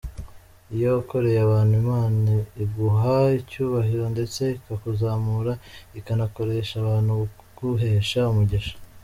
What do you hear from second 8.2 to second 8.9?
umugisha.